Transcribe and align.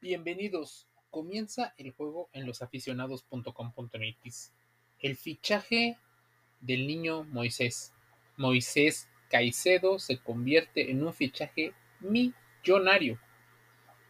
Bienvenidos. 0.00 0.86
Comienza 1.10 1.74
el 1.76 1.90
juego 1.90 2.30
en 2.32 2.46
losaficionados.com.mx. 2.46 4.52
El 5.00 5.16
fichaje 5.16 5.98
del 6.60 6.86
niño 6.86 7.24
Moisés. 7.24 7.92
Moisés 8.36 9.08
Caicedo 9.28 9.98
se 9.98 10.18
convierte 10.18 10.92
en 10.92 11.04
un 11.04 11.12
fichaje 11.12 11.72
millonario. 11.98 13.18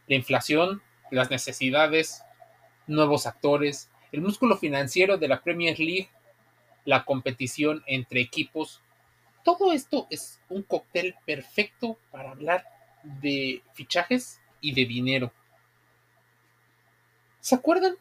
La 0.05 0.13
inflación, 0.13 0.83
las 1.09 1.31
necesidades, 1.31 2.21
nuevos 2.85 3.25
actores, 3.25 3.89
el 4.11 4.21
músculo 4.21 4.57
financiero 4.57 5.17
de 5.17 5.27
la 5.27 5.41
Premier 5.41 5.79
League, 5.79 6.11
la 6.85 7.03
competición 7.03 7.83
entre 7.87 8.21
equipos. 8.21 8.83
Todo 9.43 9.73
esto 9.73 10.05
es 10.11 10.39
un 10.49 10.61
cóctel 10.61 11.15
perfecto 11.25 11.97
para 12.11 12.29
hablar 12.29 12.63
de 13.03 13.63
fichajes 13.73 14.39
y 14.61 14.75
de 14.75 14.85
dinero. 14.85 15.33
¿Se 17.41 17.55
acuerdan 17.55 17.95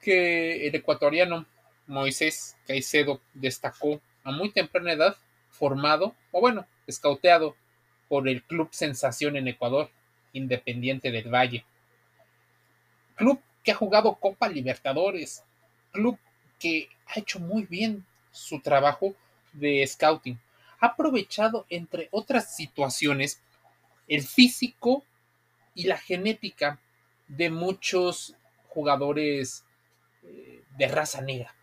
que 0.00 0.66
el 0.66 0.74
ecuatoriano 0.74 1.46
Moisés 1.86 2.56
Caicedo 2.66 3.20
destacó 3.34 4.00
a 4.22 4.30
muy 4.30 4.50
temprana 4.50 4.92
edad, 4.92 5.16
formado, 5.50 6.14
o 6.32 6.40
bueno, 6.40 6.66
escauteado 6.86 7.56
por 8.08 8.28
el 8.28 8.42
Club 8.42 8.68
Sensación 8.72 9.36
en 9.36 9.48
Ecuador, 9.48 9.90
Independiente 10.32 11.10
del 11.10 11.32
Valle? 11.32 11.64
Club 13.16 13.40
que 13.62 13.72
ha 13.72 13.76
jugado 13.76 14.14
Copa 14.16 14.48
Libertadores, 14.48 15.42
club 15.90 16.18
que 16.58 16.88
ha 17.06 17.18
hecho 17.18 17.40
muy 17.40 17.64
bien 17.64 18.04
su 18.30 18.60
trabajo 18.60 19.14
de 19.52 19.86
scouting. 19.86 20.38
Ha 20.80 20.88
aprovechado, 20.88 21.66
entre 21.70 22.08
otras 22.10 22.54
situaciones, 22.54 23.40
el 24.06 24.22
físico 24.22 25.02
y 25.74 25.84
la 25.84 25.96
genética 25.96 26.78
de 27.26 27.48
muchos 27.50 28.36
jugadores 28.74 29.64
eh, 30.22 30.62
de 30.76 30.88
raza 30.88 31.22
negra. 31.22 31.54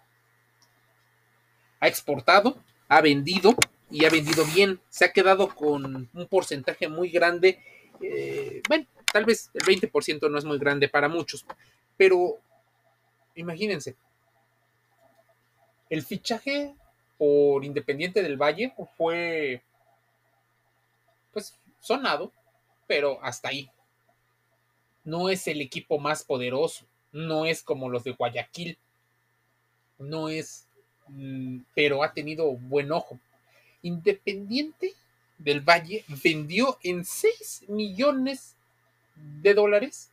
Ha 1.80 1.88
exportado, 1.88 2.64
ha 2.88 3.02
vendido 3.02 3.56
y 3.90 4.06
ha 4.06 4.10
vendido 4.10 4.46
bien. 4.56 4.80
Se 4.90 5.06
ha 5.06 5.12
quedado 5.12 5.54
con 5.54 6.10
un 6.14 6.28
porcentaje 6.28 6.88
muy 6.88 7.10
grande. 7.10 7.60
Eh, 8.02 8.62
bueno, 8.68 8.86
tal 9.12 9.26
vez 9.26 9.52
el 9.54 9.62
20% 9.62 10.30
no 10.30 10.38
es 10.38 10.46
muy 10.46 10.58
grande 10.58 10.88
para 10.90 11.10
muchos, 11.10 11.46
pero 11.98 12.40
imagínense, 13.36 13.96
el 15.90 16.04
fichaje 16.04 16.74
por 17.18 17.64
Independiente 17.64 18.24
del 18.24 18.38
Valle 18.38 18.74
fue 18.98 19.62
pues 21.32 21.56
sonado, 21.80 22.32
pero 22.88 23.24
hasta 23.24 23.50
ahí. 23.50 23.70
No 25.04 25.30
es 25.30 25.48
el 25.48 25.62
equipo 25.62 26.00
más 26.00 26.24
poderoso, 26.24 26.86
no 27.12 27.46
es 27.46 27.64
como 27.64 27.90
los 27.90 28.04
de 28.04 28.12
Guayaquil, 28.12 28.78
no 29.98 30.30
es, 30.30 30.66
mm, 31.08 31.60
pero 31.76 32.04
ha 32.04 32.14
tenido 32.14 32.52
buen 32.54 32.92
ojo. 32.92 33.20
Independiente 33.82 34.94
del 35.38 35.62
Valle 35.62 36.04
vendió 36.24 36.78
en 36.84 37.06
6 37.06 37.66
millones 37.68 38.56
de 39.42 39.54
dólares 39.54 40.10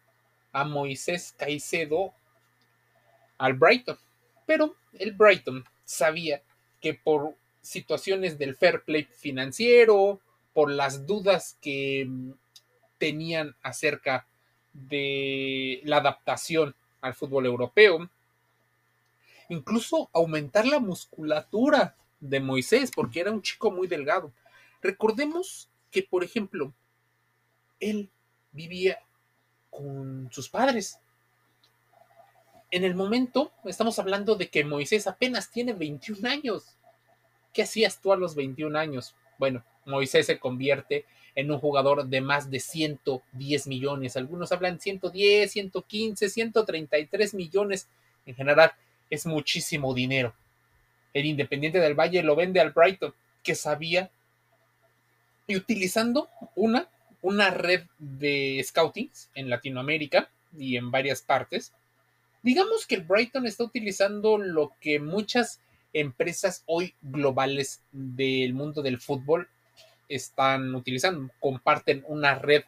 a 0.53 0.65
Moisés 0.65 1.35
Caicedo 1.37 2.13
al 3.37 3.55
Brighton. 3.55 3.99
Pero 4.47 4.75
el 4.99 5.13
Brighton 5.13 5.65
sabía 5.85 6.43
que 6.81 6.95
por 6.95 7.35
situaciones 7.63 8.39
del 8.39 8.57
fair 8.57 8.83
play 8.83 9.05
financiero, 9.05 10.21
por 10.55 10.71
las 10.71 11.07
dudas 11.07 11.57
que 11.61 12.07
mm, 12.07 12.33
tenían 12.99 13.55
acerca 13.63 14.27
de 14.73 15.81
la 15.85 15.99
adaptación 15.99 16.75
al 17.01 17.15
fútbol 17.15 17.47
europeo, 17.47 18.09
incluso 19.49 20.11
aumentar 20.13 20.67
la 20.67 20.79
musculatura 20.79 21.97
de 22.21 22.41
Moisés, 22.41 22.91
porque 22.95 23.21
era 23.21 23.31
un 23.31 23.43
chico 23.43 23.71
muy 23.71 23.87
delgado. 23.87 24.33
Recordemos 24.83 25.69
que, 25.91 26.03
por 26.03 26.25
ejemplo, 26.25 26.73
él 27.81 28.11
vivía 28.53 28.99
con 29.71 30.29
sus 30.33 30.49
padres. 30.49 30.99
En 32.71 32.85
el 32.85 32.95
momento, 32.95 33.53
estamos 33.65 33.99
hablando 33.99 34.35
de 34.35 34.49
que 34.49 34.65
Moisés 34.65 35.07
apenas 35.07 35.51
tiene 35.51 35.73
21 35.73 36.29
años. 36.29 36.77
¿Qué 37.53 37.63
hacías 37.63 38.01
tú 38.01 38.13
a 38.13 38.17
los 38.17 38.35
21 38.35 38.79
años? 38.79 39.15
Bueno, 39.39 39.65
Moisés 39.87 40.27
se 40.27 40.39
convierte 40.39 41.07
en 41.39 41.53
un 41.53 41.61
jugador 41.61 42.09
de 42.09 42.21
más 42.21 42.51
de 42.51 42.59
110 42.59 43.69
millones. 43.69 44.17
Algunos 44.17 44.51
hablan 44.51 44.81
110, 44.81 45.53
115, 45.53 46.29
133 46.29 47.35
millones. 47.35 47.87
En 48.27 48.35
general, 48.35 48.73
es 49.09 49.25
muchísimo 49.25 49.95
dinero. 49.95 50.35
El 51.15 51.27
Independiente 51.27 51.79
del 51.79 51.95
Valle 51.95 52.25
lo 52.25 52.35
vende 52.35 52.61
al 52.61 52.73
Brighton, 52.73 53.15
que 53.45 53.55
sabía, 53.55 54.11
y 55.47 55.55
utilizando 55.55 56.29
una 56.57 56.89
una 57.23 57.51
red 57.51 57.85
de 57.99 58.61
scoutings 58.65 59.29
en 59.35 59.49
Latinoamérica 59.49 60.29
y 60.57 60.77
en 60.77 60.91
varias 60.91 61.23
partes. 61.23 61.73
Digamos 62.43 62.87
que 62.87 62.97
el 62.97 63.03
Brighton 63.03 63.47
está 63.47 63.65
utilizando 63.65 64.39
lo 64.39 64.73
que 64.81 65.01
muchas 65.01 65.61
empresas 65.93 66.63
hoy 66.67 66.95
globales 67.03 67.81
del 67.93 68.55
mundo 68.55 68.83
del 68.83 69.01
fútbol 69.01 69.49
están 70.09 70.75
utilizando. 70.75 71.31
Comparten 71.41 72.05
una 72.09 72.35
red 72.35 72.65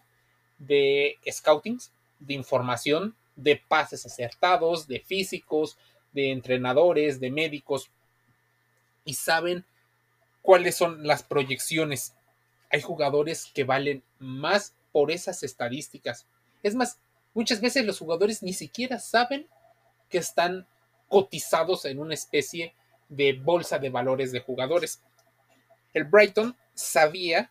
de 0.58 1.16
scoutings, 1.30 1.90
de 2.18 2.34
información, 2.34 3.14
de 3.36 3.56
pases 3.56 4.04
acertados, 4.06 4.86
de 4.86 5.00
físicos, 5.00 5.78
de 6.12 6.30
entrenadores, 6.32 7.20
de 7.20 7.30
médicos, 7.30 7.90
y 9.04 9.14
saben 9.14 9.64
cuáles 10.42 10.76
son 10.76 11.06
las 11.06 11.22
proyecciones 11.22 12.14
hay 12.70 12.80
jugadores 12.80 13.50
que 13.52 13.64
valen 13.64 14.02
más 14.18 14.74
por 14.92 15.10
esas 15.10 15.42
estadísticas. 15.42 16.24
Es 16.62 16.74
más, 16.74 16.98
muchas 17.34 17.60
veces 17.60 17.84
los 17.84 17.98
jugadores 17.98 18.42
ni 18.42 18.52
siquiera 18.52 18.98
saben 19.00 19.46
que 20.08 20.18
están 20.18 20.66
cotizados 21.08 21.84
en 21.84 21.98
una 21.98 22.14
especie 22.14 22.72
de 23.08 23.32
bolsa 23.32 23.78
de 23.78 23.90
valores 23.90 24.30
de 24.30 24.40
jugadores. 24.40 25.00
El 25.92 26.04
Brighton 26.04 26.56
sabía 26.80 27.50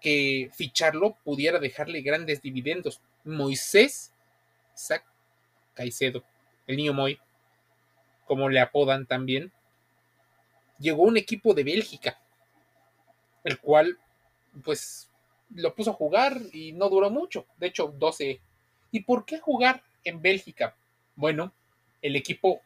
que 0.00 0.50
ficharlo 0.54 1.16
pudiera 1.24 1.58
dejarle 1.58 2.00
grandes 2.02 2.40
dividendos. 2.42 3.00
Moisés 3.24 4.12
Caicedo, 5.74 6.24
el 6.66 6.76
niño 6.76 6.92
Moy, 6.92 7.18
como 8.26 8.48
le 8.48 8.60
apodan 8.60 9.06
también, 9.06 9.52
llegó 10.78 11.02
un 11.02 11.16
equipo 11.16 11.54
de 11.54 11.64
Bélgica, 11.64 12.18
el 13.44 13.58
cual 13.58 13.98
pues 14.64 15.10
lo 15.54 15.74
puso 15.74 15.90
a 15.90 15.94
jugar 15.94 16.40
y 16.52 16.72
no 16.72 16.88
duró 16.88 17.10
mucho, 17.10 17.46
de 17.58 17.68
hecho 17.68 17.94
12. 17.98 18.40
¿Y 18.92 19.00
por 19.00 19.24
qué 19.24 19.38
jugar 19.38 19.82
en 20.04 20.22
Bélgica? 20.22 20.76
Bueno, 21.16 21.52
el 22.02 22.16
equipo 22.16 22.60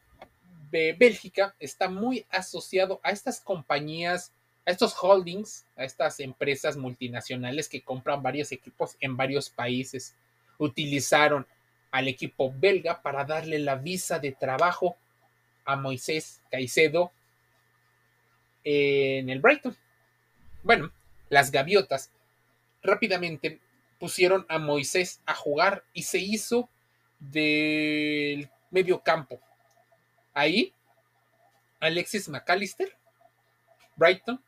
de 0.70 0.92
Bélgica 0.92 1.54
está 1.58 1.88
muy 1.88 2.26
asociado 2.30 3.00
a 3.02 3.10
estas 3.10 3.40
compañías, 3.40 4.32
a 4.66 4.70
estos 4.70 4.94
holdings, 5.00 5.66
a 5.76 5.84
estas 5.84 6.20
empresas 6.20 6.76
multinacionales 6.76 7.68
que 7.68 7.82
compran 7.82 8.22
varios 8.22 8.52
equipos 8.52 8.96
en 9.00 9.16
varios 9.16 9.50
países. 9.50 10.14
Utilizaron 10.58 11.46
al 11.90 12.08
equipo 12.08 12.52
belga 12.56 13.02
para 13.02 13.24
darle 13.24 13.58
la 13.58 13.76
visa 13.76 14.18
de 14.18 14.32
trabajo 14.32 14.96
a 15.64 15.76
Moisés 15.76 16.40
Caicedo 16.50 17.12
en 18.64 19.28
el 19.28 19.40
Brighton. 19.40 19.76
Bueno, 20.62 20.90
las 21.28 21.50
gaviotas 21.50 22.10
rápidamente 22.82 23.60
pusieron 23.98 24.44
a 24.48 24.58
Moisés 24.58 25.20
a 25.26 25.34
jugar 25.34 25.84
y 25.92 26.02
se 26.02 26.18
hizo 26.18 26.68
del 27.18 28.48
medio 28.70 29.00
campo. 29.00 29.40
Ahí, 30.32 30.72
Alexis 31.80 32.28
McAllister, 32.28 32.94
Brighton, 33.96 34.42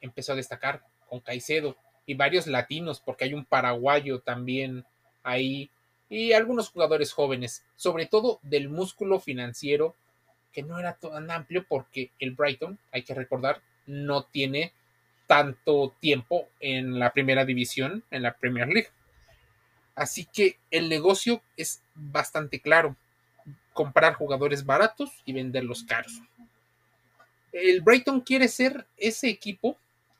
empezó 0.00 0.32
a 0.32 0.36
destacar 0.36 0.82
con 1.08 1.20
Caicedo 1.20 1.76
y 2.06 2.14
varios 2.14 2.46
latinos, 2.46 3.00
porque 3.00 3.24
hay 3.24 3.34
un 3.34 3.44
paraguayo 3.44 4.20
también 4.20 4.84
ahí, 5.22 5.70
y 6.08 6.32
algunos 6.32 6.70
jugadores 6.70 7.12
jóvenes, 7.12 7.64
sobre 7.76 8.06
todo 8.06 8.40
del 8.42 8.68
músculo 8.68 9.20
financiero, 9.20 9.94
que 10.52 10.62
no 10.62 10.78
era 10.78 10.94
tan 10.94 11.30
amplio 11.30 11.66
porque 11.68 12.10
el 12.18 12.32
Brighton, 12.32 12.78
hay 12.92 13.02
que 13.02 13.14
recordar, 13.14 13.60
no 13.86 14.24
tiene 14.24 14.72
tanto 15.26 15.94
tiempo 16.00 16.48
en 16.60 16.98
la 16.98 17.12
primera 17.12 17.44
división, 17.44 18.02
en 18.10 18.22
la 18.22 18.32
Premier 18.32 18.68
League. 18.68 18.88
Así 19.94 20.24
que 20.24 20.56
el 20.70 20.88
negocio 20.88 21.42
es 21.56 21.82
bastante 21.94 22.60
claro. 22.60 22.96
Comprar 23.74 24.14
jugadores 24.14 24.64
baratos 24.64 25.10
y 25.26 25.34
venderlos 25.34 25.84
caros. 25.84 26.22
El 27.52 27.82
Brighton 27.82 28.20
quiere 28.22 28.48
ser 28.48 28.86
ese 28.96 29.28
equipo 29.28 29.76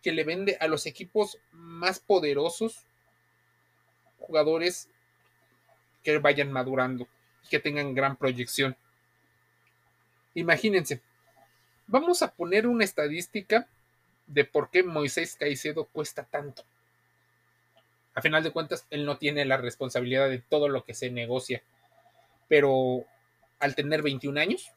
que 0.08 0.12
le 0.12 0.24
vende 0.24 0.56
a 0.58 0.68
los 0.68 0.86
equipos 0.86 1.36
más 1.52 2.00
poderosos 2.00 2.86
jugadores 4.18 4.88
que 6.02 6.16
vayan 6.16 6.50
madurando, 6.50 7.06
que 7.50 7.58
tengan 7.58 7.92
gran 7.92 8.16
proyección. 8.16 8.74
Imagínense, 10.32 11.02
vamos 11.86 12.22
a 12.22 12.32
poner 12.32 12.66
una 12.66 12.84
estadística 12.84 13.68
de 14.26 14.46
por 14.46 14.70
qué 14.70 14.82
Moisés 14.82 15.36
Caicedo 15.38 15.84
cuesta 15.84 16.24
tanto. 16.24 16.64
A 18.14 18.22
final 18.22 18.42
de 18.42 18.50
cuentas, 18.50 18.86
él 18.88 19.04
no 19.04 19.18
tiene 19.18 19.44
la 19.44 19.58
responsabilidad 19.58 20.30
de 20.30 20.38
todo 20.38 20.70
lo 20.70 20.84
que 20.84 20.94
se 20.94 21.10
negocia, 21.10 21.62
pero 22.48 23.04
al 23.58 23.74
tener 23.74 24.00
21 24.00 24.40
años, 24.40 24.72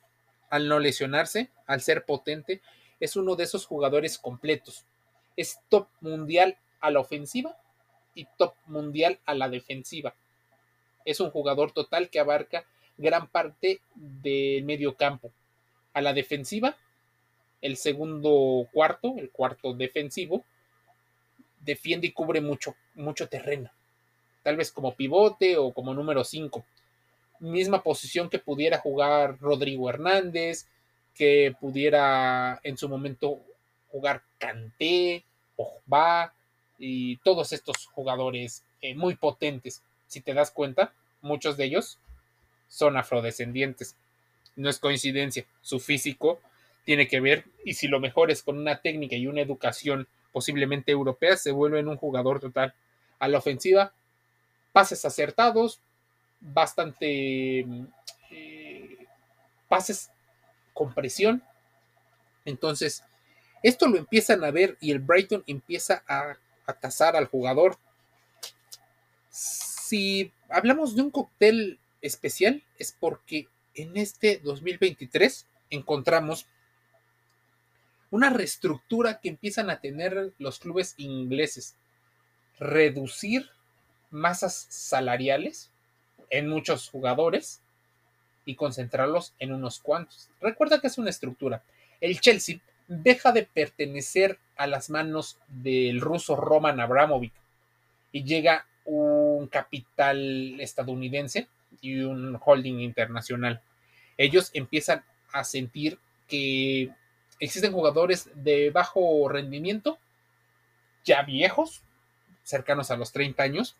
al 0.50 0.68
no 0.68 0.80
lesionarse, 0.80 1.48
al 1.68 1.80
ser 1.80 2.04
potente, 2.04 2.60
es 3.00 3.16
uno 3.16 3.38
de 3.38 3.45
esos 3.45 3.66
jugadores 3.66 4.18
completos. 4.18 4.83
Es 5.38 5.60
top 5.69 5.88
mundial 6.01 6.57
a 6.80 6.92
la 6.92 7.00
ofensiva 7.00 7.57
y 8.16 8.28
top 8.38 8.54
mundial 8.68 9.19
a 9.25 9.33
la 9.33 9.50
defensiva. 9.50 10.13
Es 11.06 11.19
un 11.19 11.31
jugador 11.31 11.72
total 11.72 12.10
que 12.10 12.19
abarca 12.19 12.66
gran 12.98 13.28
parte 13.28 13.81
del 13.95 14.63
medio 14.63 14.95
campo. 14.95 15.31
A 15.94 16.01
la 16.01 16.13
defensiva, 16.13 16.78
el 17.62 17.78
segundo 17.78 18.68
cuarto, 18.72 19.16
el 19.18 19.30
cuarto 19.30 19.74
defensivo, 19.74 20.44
defiende 21.60 22.07
y 22.07 22.12
cubre 22.12 22.42
mucho, 22.42 22.75
mucho 22.95 23.28
terreno. 23.28 23.69
Tal 24.44 24.57
vez 24.57 24.72
como 24.72 24.95
pivote 24.95 25.57
o 25.57 25.72
como 25.72 25.94
número 25.94 26.24
5. 26.24 26.63
Misma 27.39 27.83
posición 27.83 28.30
que 28.30 28.39
pudiera 28.39 28.80
jugar 28.80 29.39
Rodrigo 29.39 29.89
Hernández, 29.89 30.68
que 31.16 31.56
pudiera 31.60 32.60
en 32.63 32.78
su 32.78 32.88
momento 32.88 33.39
jugar 33.91 34.23
Kanté, 34.38 35.23
Ojba 35.57 36.33
y 36.79 37.17
todos 37.17 37.53
estos 37.53 37.88
jugadores 37.88 38.63
eh, 38.81 38.95
muy 38.95 39.15
potentes. 39.15 39.81
Si 40.07 40.21
te 40.21 40.33
das 40.33 40.51
cuenta, 40.51 40.93
muchos 41.21 41.57
de 41.57 41.65
ellos 41.65 41.97
son 42.69 42.97
afrodescendientes. 42.97 43.95
No 44.55 44.69
es 44.69 44.79
coincidencia, 44.79 45.45
su 45.61 45.79
físico 45.79 46.39
tiene 46.85 47.07
que 47.07 47.19
ver 47.19 47.45
y 47.63 47.75
si 47.75 47.88
lo 47.88 47.99
mejor 47.99 48.31
es 48.31 48.41
con 48.43 48.57
una 48.57 48.81
técnica 48.81 49.15
y 49.15 49.27
una 49.27 49.41
educación 49.41 50.07
posiblemente 50.31 50.91
europea, 50.91 51.37
se 51.37 51.51
vuelve 51.51 51.79
en 51.79 51.87
un 51.87 51.97
jugador 51.97 52.39
total. 52.39 52.73
A 53.19 53.27
la 53.27 53.37
ofensiva, 53.37 53.94
pases 54.71 55.05
acertados, 55.05 55.79
bastante 56.39 57.65
eh, 58.31 58.97
pases 59.67 60.09
con 60.73 60.94
presión. 60.94 61.44
Entonces, 62.45 63.03
esto 63.63 63.87
lo 63.87 63.97
empiezan 63.97 64.43
a 64.43 64.51
ver 64.51 64.77
y 64.79 64.91
el 64.91 64.99
Brighton 64.99 65.43
empieza 65.47 66.03
a, 66.07 66.37
a 66.65 66.73
tasar 66.73 67.15
al 67.15 67.27
jugador. 67.27 67.77
Si 69.29 70.31
hablamos 70.49 70.95
de 70.95 71.03
un 71.03 71.11
cóctel 71.11 71.79
especial, 72.01 72.63
es 72.77 72.95
porque 72.99 73.47
en 73.75 73.97
este 73.97 74.39
2023 74.43 75.45
encontramos 75.69 76.47
una 78.09 78.29
reestructura 78.29 79.19
que 79.21 79.29
empiezan 79.29 79.69
a 79.69 79.79
tener 79.79 80.33
los 80.37 80.59
clubes 80.59 80.93
ingleses. 80.97 81.75
Reducir 82.59 83.49
masas 84.11 84.67
salariales 84.69 85.71
en 86.29 86.49
muchos 86.49 86.89
jugadores 86.89 87.61
y 88.45 88.55
concentrarlos 88.55 89.33
en 89.39 89.53
unos 89.53 89.79
cuantos. 89.79 90.29
Recuerda 90.41 90.79
que 90.79 90.87
es 90.87 90.97
una 90.97 91.09
estructura. 91.09 91.63
El 92.01 92.19
Chelsea 92.19 92.59
deja 92.91 93.31
de 93.31 93.43
pertenecer 93.43 94.38
a 94.57 94.67
las 94.67 94.89
manos 94.89 95.38
del 95.47 96.01
ruso 96.01 96.35
Roman 96.35 96.81
Abramovich 96.81 97.31
y 98.11 98.25
llega 98.25 98.65
un 98.83 99.47
capital 99.47 100.59
estadounidense 100.59 101.47
y 101.79 102.01
un 102.01 102.38
holding 102.43 102.79
internacional. 102.81 103.61
Ellos 104.17 104.51
empiezan 104.53 105.05
a 105.31 105.45
sentir 105.45 105.99
que 106.27 106.89
existen 107.39 107.71
jugadores 107.71 108.29
de 108.35 108.71
bajo 108.71 109.29
rendimiento, 109.29 109.97
ya 111.05 111.21
viejos, 111.21 111.81
cercanos 112.44 112.91
a 112.91 112.97
los 112.97 113.13
30 113.13 113.41
años, 113.41 113.77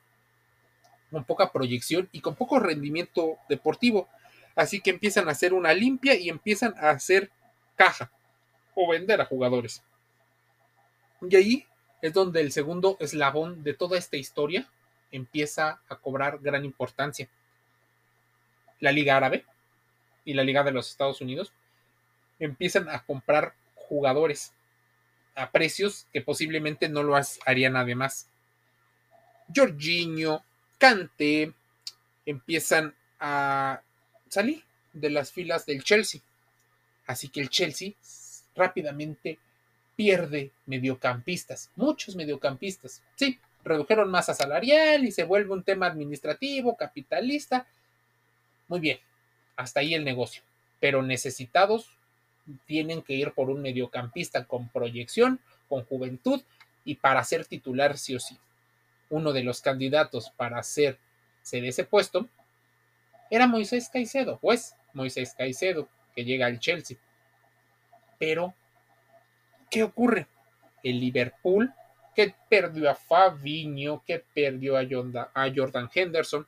con 1.12 1.26
poca 1.26 1.52
proyección 1.52 2.08
y 2.14 2.22
con 2.22 2.36
poco 2.36 2.60
rendimiento 2.60 3.38
deportivo. 3.50 4.08
Así 4.56 4.80
que 4.80 4.92
empiezan 4.92 5.28
a 5.28 5.32
hacer 5.32 5.54
una 5.54 5.74
limpia 5.74 6.16
y 6.16 6.30
empiezan 6.30 6.74
a 6.78 6.92
hacer 6.92 7.30
caja 7.76 8.10
vender 8.88 9.22
a 9.22 9.26
jugadores. 9.26 9.84
Y 11.22 11.36
ahí 11.36 11.66
es 12.02 12.14
donde 12.14 12.42
el 12.42 12.52
segundo 12.52 12.98
eslabón 13.00 13.64
de 13.64 13.74
toda 13.74 13.98
esta 13.98 14.18
historia 14.18 14.68
empieza 15.12 15.82
a 15.88 15.96
cobrar 15.98 16.40
gran 16.40 16.66
importancia. 16.66 17.30
La 18.80 18.92
Liga 18.92 19.18
Árabe 19.18 19.46
y 20.26 20.34
la 20.34 20.44
Liga 20.44 20.64
de 20.64 20.72
los 20.72 20.90
Estados 20.90 21.22
Unidos 21.22 21.52
empiezan 22.40 22.90
a 22.90 23.04
comprar 23.04 23.54
jugadores 23.76 24.54
a 25.36 25.52
precios 25.52 26.08
que 26.12 26.22
posiblemente 26.22 26.90
no 26.90 27.04
lo 27.04 27.16
haría 27.46 27.70
nadie 27.70 27.96
más. 27.96 28.28
Jorginho, 29.54 30.44
Kante 30.78 31.54
empiezan 32.26 32.96
a 33.20 33.82
salir 34.30 34.64
de 34.94 35.10
las 35.10 35.32
filas 35.32 35.66
del 35.66 35.84
Chelsea. 35.84 36.22
Así 37.06 37.30
que 37.30 37.42
el 37.42 37.50
Chelsea 37.50 37.94
rápidamente 38.56 39.38
pierde 39.96 40.52
mediocampistas, 40.66 41.70
muchos 41.76 42.16
mediocampistas. 42.16 43.02
Sí, 43.16 43.40
redujeron 43.64 44.10
masa 44.10 44.34
salarial 44.34 45.06
y 45.06 45.12
se 45.12 45.24
vuelve 45.24 45.54
un 45.54 45.64
tema 45.64 45.88
administrativo, 45.88 46.76
capitalista. 46.76 47.68
Muy 48.68 48.80
bien, 48.80 49.00
hasta 49.56 49.82
ahí 49.82 49.94
el 49.94 50.04
negocio. 50.04 50.42
Pero 50.80 51.04
necesitados 51.04 51.92
tienen 52.66 53.02
que 53.02 53.14
ir 53.14 53.32
por 53.34 53.50
un 53.50 53.62
mediocampista 53.62 54.46
con 54.46 54.70
proyección, 54.70 55.40
con 55.70 55.86
juventud 55.86 56.42
y 56.84 56.96
para 56.96 57.24
ser 57.24 57.46
titular 57.46 57.98
sí 57.98 58.16
o 58.16 58.20
sí. 58.20 58.38
Uno 59.10 59.34
de 59.34 59.44
los 59.44 59.62
candidatos 59.62 60.32
para 60.32 60.60
hacerse 60.60 60.98
de 61.52 61.68
ese 61.68 61.84
puesto 61.84 62.28
era 63.30 63.48
Moisés 63.48 63.90
Caicedo, 63.90 64.40
pues 64.40 64.76
Moisés 64.94 65.36
Caicedo, 65.38 65.88
que 66.16 66.26
llega 66.26 66.48
al 66.48 66.60
Chelsea. 66.60 66.98
Pero, 68.22 68.54
¿qué 69.72 69.82
ocurre? 69.82 70.28
El 70.84 71.00
Liverpool, 71.00 71.74
que 72.16 72.36
perdió 72.48 72.92
a 72.92 72.94
Fabinho, 72.94 74.04
que 74.06 74.24
perdió 74.36 74.78
a 74.78 74.86
Jordan 74.86 75.90
Henderson, 75.92 76.46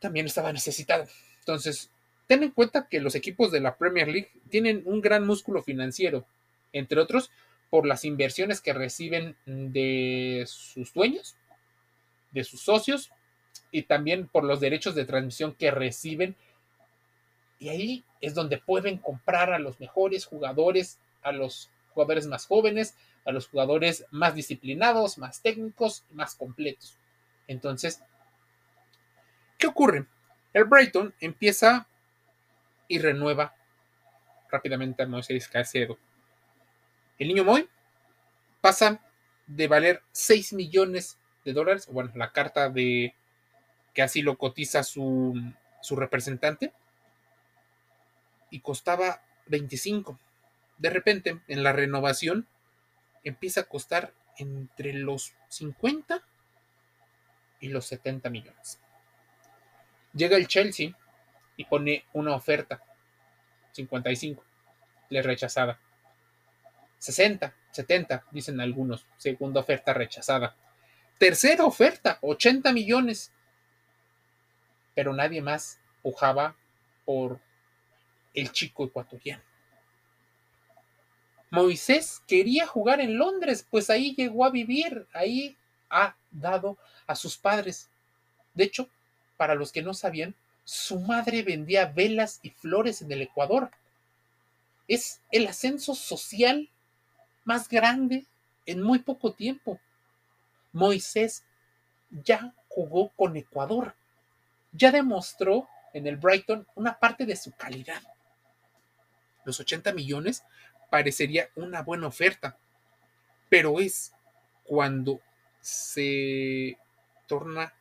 también 0.00 0.26
estaba 0.26 0.52
necesitado. 0.52 1.06
Entonces, 1.38 1.88
ten 2.26 2.42
en 2.42 2.50
cuenta 2.50 2.88
que 2.90 3.00
los 3.00 3.14
equipos 3.14 3.50
de 3.50 3.60
la 3.60 3.78
Premier 3.78 4.08
League 4.08 4.28
tienen 4.50 4.82
un 4.84 5.00
gran 5.00 5.26
músculo 5.26 5.62
financiero, 5.62 6.26
entre 6.74 7.00
otros 7.00 7.30
por 7.70 7.86
las 7.86 8.04
inversiones 8.04 8.60
que 8.60 8.74
reciben 8.74 9.34
de 9.46 10.44
sus 10.46 10.92
dueños, 10.92 11.36
de 12.32 12.44
sus 12.44 12.60
socios 12.60 13.10
y 13.70 13.84
también 13.84 14.28
por 14.28 14.44
los 14.44 14.60
derechos 14.60 14.94
de 14.94 15.06
transmisión 15.06 15.54
que 15.54 15.70
reciben. 15.70 16.36
Y 17.58 17.68
ahí 17.68 18.04
es 18.20 18.34
donde 18.34 18.58
pueden 18.58 18.98
comprar 18.98 19.52
a 19.52 19.58
los 19.58 19.80
mejores 19.80 20.26
jugadores, 20.26 20.98
a 21.22 21.32
los 21.32 21.70
jugadores 21.92 22.26
más 22.26 22.46
jóvenes, 22.46 22.94
a 23.24 23.32
los 23.32 23.48
jugadores 23.48 24.06
más 24.10 24.34
disciplinados, 24.34 25.18
más 25.18 25.42
técnicos, 25.42 26.04
más 26.12 26.34
completos. 26.34 26.96
Entonces, 27.46 28.02
¿qué 29.58 29.66
ocurre? 29.66 30.06
El 30.52 30.64
Brighton 30.64 31.14
empieza 31.20 31.86
y 32.86 32.98
renueva 32.98 33.54
rápidamente 34.50 35.02
a 35.02 35.06
Moisés 35.06 35.48
Caicedo. 35.48 35.98
El 37.18 37.28
niño 37.28 37.44
Moy 37.44 37.68
pasa 38.60 39.00
de 39.46 39.68
valer 39.68 40.02
6 40.12 40.52
millones 40.52 41.18
de 41.44 41.52
dólares, 41.52 41.88
bueno, 41.90 42.12
la 42.14 42.32
carta 42.32 42.68
de 42.70 43.14
que 43.94 44.02
así 44.02 44.22
lo 44.22 44.36
cotiza 44.36 44.82
su, 44.84 45.34
su 45.80 45.96
representante, 45.96 46.72
y 48.50 48.60
costaba 48.60 49.22
25. 49.46 50.18
De 50.78 50.90
repente, 50.90 51.40
en 51.48 51.62
la 51.62 51.72
renovación, 51.72 52.46
empieza 53.24 53.62
a 53.62 53.64
costar 53.64 54.12
entre 54.36 54.92
los 54.92 55.34
50 55.48 56.22
y 57.60 57.68
los 57.68 57.86
70 57.86 58.30
millones. 58.30 58.80
Llega 60.14 60.36
el 60.36 60.48
Chelsea 60.48 60.96
y 61.56 61.64
pone 61.64 62.04
una 62.12 62.34
oferta. 62.34 62.82
55. 63.72 64.44
Le 65.10 65.22
rechazada. 65.22 65.78
60, 66.98 67.54
70, 67.70 68.24
dicen 68.30 68.60
algunos. 68.60 69.06
Segunda 69.16 69.60
oferta 69.60 69.92
rechazada. 69.92 70.56
Tercera 71.18 71.64
oferta, 71.64 72.18
80 72.22 72.72
millones. 72.72 73.32
Pero 74.94 75.12
nadie 75.12 75.42
más 75.42 75.80
pujaba 76.02 76.56
por 77.04 77.40
el 78.34 78.52
chico 78.52 78.84
ecuatoriano. 78.84 79.42
Moisés 81.50 82.22
quería 82.26 82.66
jugar 82.66 83.00
en 83.00 83.16
Londres, 83.16 83.66
pues 83.70 83.88
ahí 83.88 84.14
llegó 84.14 84.44
a 84.44 84.50
vivir, 84.50 85.06
ahí 85.14 85.56
ha 85.88 86.14
dado 86.30 86.76
a 87.06 87.14
sus 87.16 87.38
padres. 87.38 87.88
De 88.54 88.64
hecho, 88.64 88.88
para 89.36 89.54
los 89.54 89.72
que 89.72 89.82
no 89.82 89.94
sabían, 89.94 90.34
su 90.64 91.00
madre 91.00 91.42
vendía 91.42 91.86
velas 91.86 92.40
y 92.42 92.50
flores 92.50 93.00
en 93.00 93.10
el 93.12 93.22
Ecuador. 93.22 93.70
Es 94.86 95.20
el 95.30 95.46
ascenso 95.46 95.94
social 95.94 96.68
más 97.44 97.68
grande 97.68 98.26
en 98.66 98.82
muy 98.82 98.98
poco 98.98 99.32
tiempo. 99.32 99.80
Moisés 100.72 101.44
ya 102.10 102.52
jugó 102.68 103.08
con 103.10 103.36
Ecuador. 103.36 103.94
Ya 104.72 104.92
demostró 104.92 105.66
en 105.94 106.06
el 106.06 106.16
Brighton 106.16 106.66
una 106.74 106.98
parte 106.98 107.24
de 107.24 107.36
su 107.36 107.52
calidad. 107.52 108.02
Los 109.48 109.60
80 109.60 109.94
millones 109.94 110.42
parecería 110.90 111.48
una 111.54 111.80
buena 111.80 112.06
oferta, 112.06 112.58
pero 113.48 113.80
es 113.80 114.12
cuando 114.64 115.22
se 115.62 116.76
torna 117.26 117.72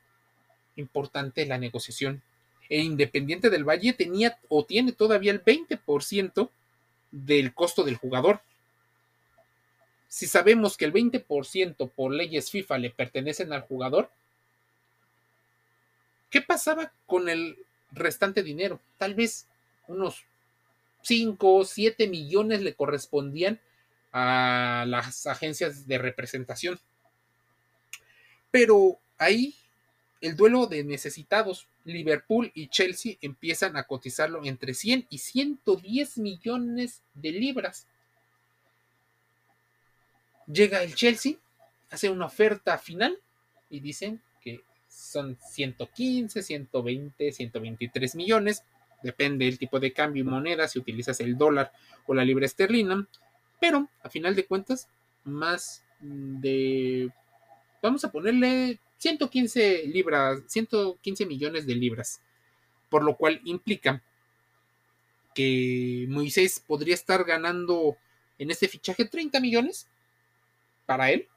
importante 0.78 1.46
la 1.46 1.58
negociación. 1.58 2.22
E 2.70 2.80
Independiente 2.80 3.50
del 3.50 3.66
Valle 3.66 3.92
tenía 3.92 4.40
o 4.48 4.64
tiene 4.64 4.94
todavía 4.94 5.34
el 5.34 5.44
20% 5.44 6.50
del 7.12 7.54
costo 7.54 7.84
del 7.84 7.98
jugador. 7.98 8.40
Si 10.08 10.26
sabemos 10.26 10.78
que 10.78 10.86
el 10.86 10.94
20% 10.94 11.90
por 11.90 12.14
leyes 12.14 12.50
FIFA 12.50 12.78
le 12.78 12.92
pertenecen 12.92 13.52
al 13.52 13.64
jugador, 13.64 14.10
¿qué 16.30 16.40
pasaba 16.40 16.94
con 17.08 17.28
el 17.28 17.58
restante 17.92 18.42
dinero? 18.42 18.80
Tal 18.98 19.16
vez 19.16 19.48
unos 19.90 20.24
5 21.08 21.56
o 21.56 21.64
7 21.64 22.08
millones 22.08 22.62
le 22.62 22.74
correspondían 22.74 23.62
a 24.12 24.84
las 24.88 25.26
agencias 25.26 25.88
de 25.88 25.98
representación. 25.98 26.80
Pero 28.52 29.00
ahí 29.18 29.56
el 30.20 30.36
duelo 30.36 30.68
de 30.68 30.84
necesitados, 30.84 31.68
Liverpool 31.86 32.52
y 32.54 32.68
Chelsea 32.68 33.16
empiezan 33.22 33.78
a 33.78 33.84
cotizarlo 33.84 34.44
entre 34.44 34.74
100 34.74 35.08
y 35.10 35.20
110 35.20 36.18
millones 36.18 37.04
de 37.14 37.32
libras. 37.32 37.88
Llega 40.48 40.84
el 40.84 40.94
Chelsea, 40.94 41.36
hace 41.90 42.10
una 42.10 42.26
oferta 42.26 42.78
final 42.78 43.18
y 43.70 43.80
dicen 43.80 44.22
que 44.42 44.62
son 44.90 45.38
115, 45.42 46.42
120, 46.42 47.32
123 47.32 48.16
millones. 48.16 48.64
Depende 49.08 49.46
del 49.46 49.58
tipo 49.58 49.80
de 49.80 49.94
cambio 49.94 50.20
y 50.20 50.26
moneda, 50.26 50.68
si 50.68 50.80
utilizas 50.80 51.22
el 51.22 51.38
dólar 51.38 51.72
o 52.08 52.14
la 52.14 52.26
libra 52.26 52.46
esterlina. 52.46 53.08
Pero, 53.58 53.90
a 54.04 54.10
final 54.10 54.36
de 54.36 54.46
cuentas, 54.46 54.90
más 55.24 55.82
de... 56.02 57.10
Vamos 57.82 58.04
a 58.04 58.12
ponerle 58.12 58.82
115 58.98 59.88
libras, 59.88 60.42
115 60.48 61.26
millones 61.26 61.66
de 61.66 61.76
libras, 61.76 62.20
por 62.90 63.02
lo 63.02 63.16
cual 63.16 63.40
implica 63.46 64.04
que 65.34 66.06
Moisés 66.10 66.60
podría 66.60 66.94
estar 66.94 67.24
ganando 67.24 67.96
en 68.38 68.52
este 68.52 68.68
fichaje 68.68 69.06
30 69.06 69.40
millones 69.40 69.88
para 70.86 71.12
él, 71.12 71.30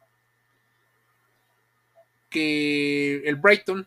que 2.30 3.22
el 3.28 3.36
Brighton 3.36 3.86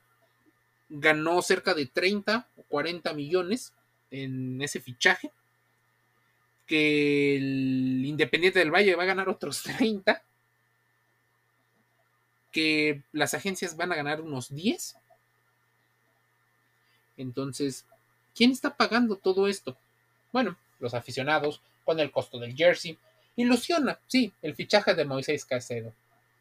ganó 0.96 1.42
cerca 1.42 1.74
de 1.74 1.88
30 1.88 2.48
o 2.56 2.64
40 2.64 3.14
millones 3.14 3.74
en 4.12 4.62
ese 4.62 4.80
fichaje, 4.80 5.32
que 6.68 7.36
el 7.36 8.06
Independiente 8.06 8.60
del 8.60 8.72
Valle 8.72 8.96
va 8.96 9.04
a 9.04 9.08
ganar 9.08 9.28
otros 9.28 9.64
30 9.64 10.22
que 12.52 13.02
las 13.12 13.34
agencias 13.34 13.76
van 13.76 13.92
a 13.92 13.96
ganar 13.96 14.22
unos 14.22 14.54
10. 14.54 14.96
Entonces, 17.18 17.86
¿quién 18.36 18.52
está 18.52 18.76
pagando 18.76 19.16
todo 19.16 19.48
esto? 19.48 19.76
Bueno, 20.32 20.56
los 20.80 20.94
aficionados 20.94 21.62
con 21.84 22.00
el 22.00 22.12
costo 22.12 22.38
del 22.38 22.56
jersey. 22.56 22.98
Ilusiona, 23.36 23.98
sí, 24.06 24.32
el 24.44 24.54
fichaje 24.54 24.94
de 24.94 25.06
Moisés 25.06 25.44
Caicedo. 25.46 25.92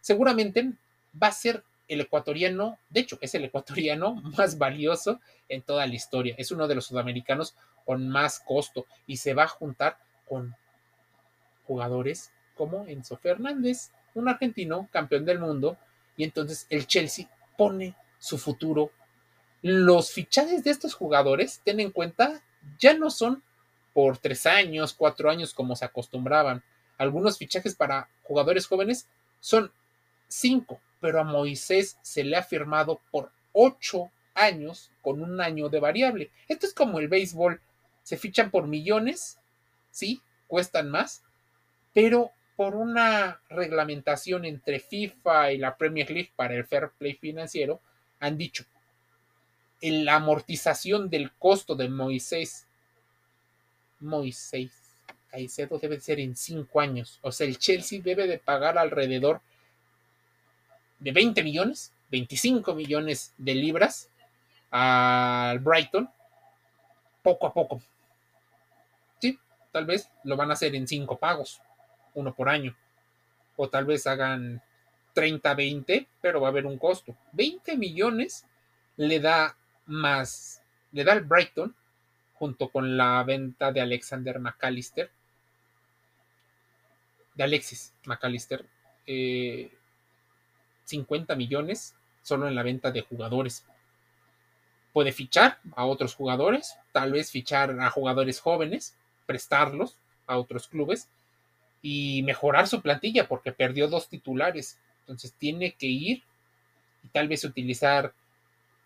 Seguramente 0.02 0.72
va 1.20 1.28
a 1.28 1.32
ser 1.32 1.64
el 1.88 2.00
ecuatoriano, 2.00 2.78
de 2.90 3.00
hecho, 3.00 3.18
es 3.20 3.34
el 3.34 3.44
ecuatoriano 3.44 4.14
más 4.36 4.58
valioso 4.58 5.20
en 5.48 5.62
toda 5.62 5.86
la 5.86 5.94
historia. 5.94 6.34
Es 6.38 6.50
uno 6.50 6.68
de 6.68 6.74
los 6.74 6.86
sudamericanos 6.86 7.54
con 7.84 8.08
más 8.08 8.40
costo 8.40 8.86
y 9.06 9.16
se 9.16 9.34
va 9.34 9.44
a 9.44 9.48
juntar 9.48 9.98
con 10.26 10.54
jugadores 11.66 12.30
como 12.54 12.86
Enzo 12.86 13.16
Fernández, 13.16 13.90
un 14.14 14.28
argentino 14.28 14.88
campeón 14.92 15.24
del 15.24 15.38
mundo, 15.38 15.76
y 16.16 16.24
entonces 16.24 16.66
el 16.70 16.86
Chelsea 16.86 17.28
pone 17.56 17.94
su 18.18 18.38
futuro. 18.38 18.90
Los 19.62 20.12
fichajes 20.12 20.64
de 20.64 20.70
estos 20.70 20.94
jugadores, 20.94 21.60
ten 21.64 21.80
en 21.80 21.90
cuenta, 21.90 22.42
ya 22.78 22.94
no 22.94 23.10
son 23.10 23.42
por 23.92 24.18
tres 24.18 24.46
años, 24.46 24.94
cuatro 24.94 25.30
años 25.30 25.54
como 25.54 25.76
se 25.76 25.84
acostumbraban. 25.84 26.62
Algunos 26.98 27.38
fichajes 27.38 27.74
para 27.74 28.08
jugadores 28.22 28.66
jóvenes 28.66 29.06
son 29.40 29.72
cinco, 30.28 30.80
pero 31.02 31.20
a 31.20 31.24
Moisés 31.24 31.98
se 32.00 32.22
le 32.22 32.36
ha 32.36 32.42
firmado 32.42 33.00
por 33.10 33.30
ocho 33.52 34.10
años 34.34 34.90
con 35.02 35.20
un 35.20 35.40
año 35.40 35.68
de 35.68 35.80
variable. 35.80 36.30
Esto 36.48 36.64
es 36.64 36.72
como 36.72 37.00
el 37.00 37.08
béisbol, 37.08 37.60
se 38.04 38.16
fichan 38.16 38.50
por 38.50 38.68
millones, 38.68 39.38
sí, 39.90 40.22
cuestan 40.46 40.88
más, 40.90 41.22
pero 41.92 42.30
por 42.56 42.76
una 42.76 43.40
reglamentación 43.50 44.44
entre 44.44 44.78
FIFA 44.78 45.52
y 45.52 45.58
la 45.58 45.76
Premier 45.76 46.08
League 46.08 46.30
para 46.36 46.54
el 46.54 46.64
fair 46.64 46.90
play 46.96 47.14
financiero, 47.14 47.80
han 48.20 48.38
dicho, 48.38 48.64
la 49.80 50.14
amortización 50.14 51.10
del 51.10 51.32
costo 51.32 51.74
de 51.74 51.88
Moisés, 51.88 52.66
Moisés 53.98 54.70
Caicedo 55.32 55.78
debe 55.78 55.98
ser 55.98 56.20
en 56.20 56.36
cinco 56.36 56.80
años. 56.80 57.18
O 57.22 57.32
sea, 57.32 57.46
el 57.46 57.58
Chelsea 57.58 58.00
debe 58.02 58.28
de 58.28 58.38
pagar 58.38 58.78
alrededor 58.78 59.40
de 61.02 61.10
20 61.10 61.42
millones, 61.42 61.92
25 62.10 62.74
millones 62.74 63.34
de 63.36 63.54
libras 63.54 64.08
al 64.70 65.58
Brighton, 65.58 66.08
poco 67.22 67.46
a 67.48 67.52
poco. 67.52 67.82
Sí, 69.18 69.38
tal 69.72 69.84
vez 69.84 70.08
lo 70.22 70.36
van 70.36 70.50
a 70.50 70.54
hacer 70.54 70.74
en 70.74 70.86
cinco 70.86 71.18
pagos 71.18 71.60
uno 72.14 72.32
por 72.34 72.48
año. 72.48 72.76
O 73.56 73.68
tal 73.68 73.84
vez 73.84 74.06
hagan 74.06 74.62
30, 75.14 75.54
20, 75.54 76.06
pero 76.20 76.40
va 76.40 76.48
a 76.48 76.50
haber 76.50 76.66
un 76.66 76.78
costo. 76.78 77.16
20 77.32 77.76
millones 77.76 78.46
le 78.96 79.18
da 79.18 79.56
más, 79.86 80.62
le 80.92 81.04
da 81.04 81.14
el 81.14 81.22
Brighton, 81.22 81.74
junto 82.34 82.68
con 82.68 82.96
la 82.96 83.22
venta 83.24 83.72
de 83.72 83.80
Alexander 83.80 84.38
McAllister, 84.38 85.10
de 87.34 87.42
Alexis 87.42 87.92
McAllister, 88.04 88.64
50 90.84 91.32
eh, 91.32 91.36
millones 91.36 91.94
solo 92.22 92.48
en 92.48 92.54
la 92.54 92.62
venta 92.62 92.90
de 92.90 93.02
jugadores. 93.02 93.64
Puede 94.92 95.12
fichar 95.12 95.58
a 95.74 95.86
otros 95.86 96.14
jugadores, 96.14 96.76
tal 96.92 97.12
vez 97.12 97.30
fichar 97.30 97.78
a 97.80 97.90
jugadores 97.90 98.40
jóvenes, 98.40 98.96
prestarlos 99.26 99.96
a 100.26 100.38
otros 100.38 100.68
clubes 100.68 101.08
y 101.80 102.22
mejorar 102.24 102.68
su 102.68 102.82
plantilla 102.82 103.26
porque 103.26 103.52
perdió 103.52 103.88
dos 103.88 104.08
titulares. 104.08 104.78
Entonces 105.00 105.32
tiene 105.32 105.72
que 105.72 105.86
ir 105.86 106.22
y 107.04 107.08
tal 107.08 107.28
vez 107.28 107.44
utilizar 107.44 108.12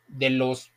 de 0.09 0.31
los 0.31 0.71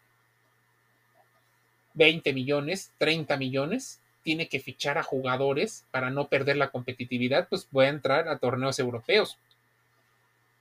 20 1.94 2.34
millones, 2.34 2.92
30 2.98 3.38
millones, 3.38 4.02
tiene 4.24 4.48
que 4.48 4.60
fichar 4.60 4.98
a 4.98 5.04
jugadores 5.04 5.86
para 5.92 6.10
no 6.10 6.28
perder 6.28 6.58
la 6.58 6.72
competitividad, 6.72 7.48
pues 7.50 7.68
voy 7.72 7.86
a 7.86 7.90
entrar 7.90 8.28
a 8.28 8.38
torneos 8.38 8.80
europeos. 8.80 9.38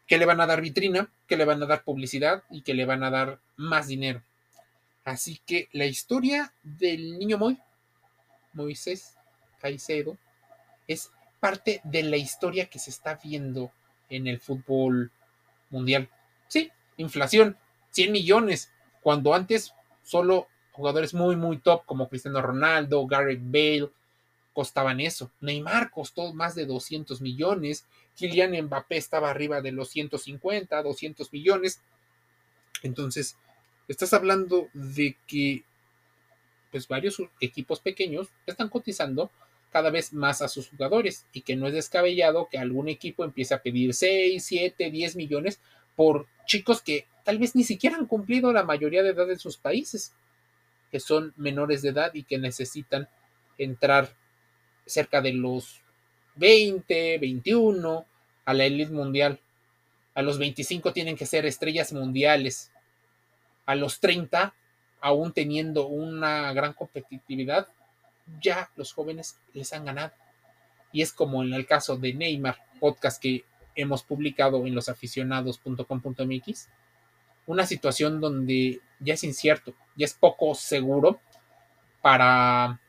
Que 0.08 0.18
le 0.18 0.26
van 0.26 0.40
a 0.40 0.46
dar 0.46 0.60
vitrina, 0.60 1.08
que 1.28 1.36
le 1.36 1.44
van 1.44 1.62
a 1.62 1.66
dar 1.66 1.84
publicidad 1.84 2.42
y 2.50 2.62
que 2.62 2.74
le 2.74 2.86
van 2.86 3.04
a 3.04 3.10
dar 3.10 3.38
más 3.56 3.86
dinero. 3.86 4.22
Así 5.04 5.40
que 5.46 5.68
la 5.72 5.86
historia 5.86 6.52
del 6.62 7.18
niño 7.18 7.38
Moy, 7.38 7.58
Moisés 8.52 9.14
Caicedo, 9.60 10.18
es 10.88 11.10
parte 11.38 11.80
de 11.84 12.02
la 12.02 12.16
historia 12.16 12.66
que 12.66 12.78
se 12.78 12.90
está 12.90 13.20
viendo 13.22 13.70
en 14.10 14.26
el 14.26 14.40
fútbol 14.40 15.10
mundial. 15.70 16.08
Sí, 16.48 16.70
inflación, 16.96 17.56
100 17.92 18.12
millones, 18.12 18.72
cuando 19.02 19.34
antes 19.34 19.72
solo 20.02 20.48
jugadores 20.72 21.14
muy, 21.14 21.36
muy 21.36 21.58
top 21.58 21.84
como 21.84 22.08
Cristiano 22.08 22.40
Ronaldo, 22.40 23.06
Garrett 23.06 23.40
Bale, 23.42 23.90
costaban 24.58 24.98
eso. 24.98 25.30
Neymar 25.40 25.92
costó 25.92 26.34
más 26.34 26.56
de 26.56 26.66
200 26.66 27.20
millones, 27.20 27.86
Kylian 28.16 28.60
Mbappé 28.64 28.96
estaba 28.96 29.30
arriba 29.30 29.60
de 29.60 29.70
los 29.70 29.88
150, 29.90 30.82
200 30.82 31.32
millones. 31.32 31.80
Entonces, 32.82 33.36
estás 33.86 34.12
hablando 34.14 34.68
de 34.72 35.16
que 35.28 35.62
pues 36.72 36.88
varios 36.88 37.22
equipos 37.38 37.78
pequeños 37.78 38.30
están 38.46 38.68
cotizando 38.68 39.30
cada 39.70 39.90
vez 39.90 40.12
más 40.12 40.42
a 40.42 40.48
sus 40.48 40.70
jugadores 40.70 41.24
y 41.32 41.42
que 41.42 41.54
no 41.54 41.68
es 41.68 41.74
descabellado 41.74 42.48
que 42.50 42.58
algún 42.58 42.88
equipo 42.88 43.22
empiece 43.22 43.54
a 43.54 43.62
pedir 43.62 43.94
6, 43.94 44.44
7, 44.44 44.90
10 44.90 45.14
millones 45.14 45.60
por 45.94 46.26
chicos 46.46 46.82
que 46.82 47.06
tal 47.22 47.38
vez 47.38 47.54
ni 47.54 47.62
siquiera 47.62 47.94
han 47.94 48.06
cumplido 48.06 48.52
la 48.52 48.64
mayoría 48.64 49.04
de 49.04 49.10
edad 49.10 49.30
en 49.30 49.38
sus 49.38 49.56
países, 49.56 50.14
que 50.90 50.98
son 50.98 51.32
menores 51.36 51.80
de 51.82 51.90
edad 51.90 52.12
y 52.12 52.24
que 52.24 52.38
necesitan 52.38 53.08
entrar 53.56 54.16
cerca 54.88 55.20
de 55.20 55.32
los 55.32 55.80
20, 56.36 57.18
21 57.18 58.06
a 58.44 58.54
la 58.54 58.64
elite 58.64 58.92
mundial. 58.92 59.38
A 60.14 60.22
los 60.22 60.38
25 60.38 60.92
tienen 60.92 61.16
que 61.16 61.26
ser 61.26 61.46
estrellas 61.46 61.92
mundiales. 61.92 62.70
A 63.66 63.74
los 63.74 64.00
30, 64.00 64.54
aún 65.00 65.32
teniendo 65.32 65.86
una 65.86 66.52
gran 66.52 66.72
competitividad, 66.72 67.68
ya 68.40 68.70
los 68.76 68.92
jóvenes 68.92 69.38
les 69.54 69.72
han 69.72 69.84
ganado. 69.84 70.12
Y 70.92 71.02
es 71.02 71.12
como 71.12 71.42
en 71.42 71.52
el 71.52 71.66
caso 71.66 71.96
de 71.96 72.14
Neymar, 72.14 72.56
podcast 72.80 73.20
que 73.20 73.44
hemos 73.74 74.02
publicado 74.02 74.66
en 74.66 74.74
losaficionados.com.mx, 74.74 76.68
una 77.46 77.66
situación 77.66 78.20
donde 78.20 78.80
ya 78.98 79.14
es 79.14 79.22
incierto, 79.24 79.74
ya 79.96 80.06
es 80.06 80.14
poco 80.14 80.54
seguro 80.54 81.20
para 82.02 82.80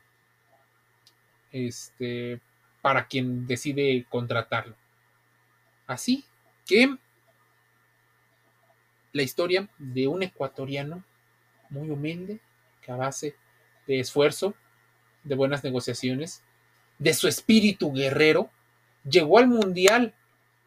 este 1.51 2.39
para 2.81 3.07
quien 3.07 3.45
decide 3.45 4.05
contratarlo. 4.09 4.75
Así 5.85 6.23
que 6.65 6.95
la 9.11 9.23
historia 9.23 9.67
de 9.77 10.07
un 10.07 10.23
ecuatoriano 10.23 11.03
muy 11.69 11.89
humilde 11.89 12.39
que 12.81 12.91
a 12.91 12.95
base 12.95 13.35
de 13.87 13.99
esfuerzo, 13.99 14.53
de 15.23 15.35
buenas 15.35 15.63
negociaciones, 15.63 16.43
de 16.99 17.13
su 17.13 17.27
espíritu 17.27 17.91
guerrero, 17.91 18.49
llegó 19.09 19.39
al 19.39 19.47
Mundial 19.47 20.13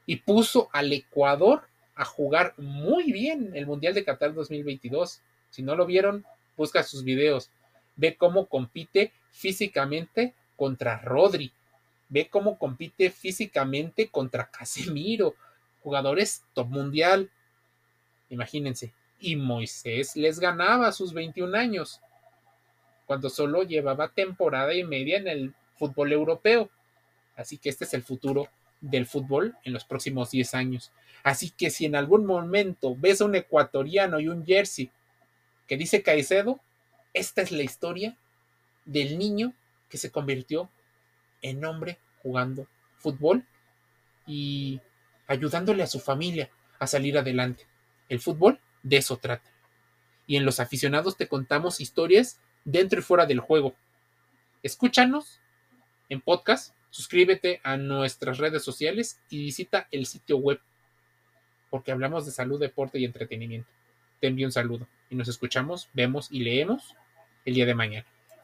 y 0.07 0.17
puso 0.17 0.69
al 0.73 0.93
Ecuador 0.93 1.69
a 1.95 2.05
jugar 2.05 2.55
muy 2.59 3.13
bien 3.13 3.53
el 3.55 3.67
Mundial 3.67 3.95
de 3.95 4.05
Qatar 4.05 4.35
2022. 4.35 5.21
Si 5.51 5.63
no 5.63 5.77
lo 5.77 5.87
vieron, 5.87 6.25
busca 6.57 6.83
sus 6.83 7.05
videos. 7.05 7.51
Ve 7.97 8.17
cómo 8.17 8.47
compite 8.47 9.13
físicamente 9.31 10.35
contra 10.63 10.97
Rodri. 11.01 11.51
Ve 12.09 12.29
cómo 12.31 12.57
compite 12.57 13.11
físicamente 13.11 14.07
contra 14.07 14.47
Casemiro, 14.49 15.35
jugadores 15.83 16.45
top 16.55 16.69
mundial. 16.69 17.29
Imagínense. 18.31 18.93
Y 19.19 19.35
Moisés 19.35 20.15
les 20.15 20.39
ganaba 20.39 20.87
a 20.87 20.93
sus 20.93 21.13
21 21.15 21.57
años, 21.59 22.01
cuando 23.07 23.29
solo 23.29 23.65
llevaba 23.65 24.07
temporada 24.07 24.73
y 24.73 24.85
media 24.85 25.17
en 25.17 25.27
el 25.27 25.55
fútbol 25.77 26.13
europeo. 26.13 26.71
Así 27.35 27.59
que 27.59 27.69
este 27.69 27.83
es 27.83 27.95
el 27.95 28.05
futuro 28.05 28.47
del 28.81 29.07
fútbol 29.07 29.57
en 29.65 29.73
los 29.73 29.85
próximos 29.85 30.31
10 30.31 30.55
años. 30.55 30.93
Así 31.25 31.51
que 31.51 31.71
si 31.71 31.87
en 31.87 31.97
algún 31.97 32.25
momento 32.25 32.95
ves 32.97 33.21
a 33.21 33.25
un 33.25 33.35
ecuatoriano 33.35 34.21
y 34.21 34.29
un 34.29 34.47
jersey 34.47 34.93
que 35.67 35.77
dice 35.77 36.05
Caicedo, 36.05 36.61
esta 37.15 37.43
es 37.43 37.51
la 37.51 37.65
historia 37.65 38.17
del 38.85 39.19
niño 39.19 39.55
que 39.93 39.99
se 39.99 40.11
convirtió 40.11 40.71
en 41.43 41.63
hombre 41.67 41.99
jugando 42.23 42.67
fútbol 42.97 43.45
y 44.27 44.81
ayudándole 45.27 45.83
a 45.83 45.87
su 45.87 46.01
familia 46.01 46.49
a 46.79 46.87
salir 46.87 47.19
adelante. 47.19 47.67
El 48.09 48.19
fútbol 48.19 48.59
de 48.83 48.97
eso 48.97 49.19
trata. 49.19 49.51
Y 50.27 50.37
en 50.37 50.47
los 50.47 50.61
aficionados 50.61 51.19
te 51.19 51.29
contamos 51.29 51.79
historias 51.79 52.41
dentro 52.65 53.01
y 53.01 53.03
fuera 53.03 53.27
del 53.27 53.41
juego. 53.41 53.75
Escúchanos 54.63 55.41
en 56.09 56.23
podcast, 56.23 56.75
suscríbete 56.89 57.61
a 57.63 57.77
nuestras 57.77 58.39
redes 58.39 58.65
sociales 58.65 59.21
y 59.29 59.45
visita 59.45 59.89
el 59.91 60.07
sitio 60.07 60.39
web, 60.39 60.59
porque 61.69 61.93
hablamos 61.93 62.25
de 62.25 62.33
salud, 62.33 62.59
deporte 62.59 62.99
y 62.99 63.05
entretenimiento. 63.05 63.69
Te 64.21 64.29
envío 64.29 64.47
un 64.47 64.53
saludo 64.53 64.89
y 65.11 65.17
nos 65.17 65.29
escuchamos, 65.29 65.91
vemos 65.93 66.29
y 66.31 66.41
leemos 66.45 66.97
el 67.45 67.53
día 67.53 67.67
de 67.67 67.75
mañana. 67.75 68.07